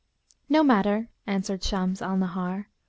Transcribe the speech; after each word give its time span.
'No 0.49 0.63
matter,' 0.63 1.09
answered 1.27 1.63
Shams 1.63 2.01
al 2.01 2.17
Nahar. 2.17 2.65